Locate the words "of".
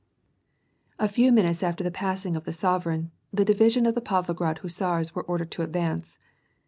2.35-2.45, 3.85-3.93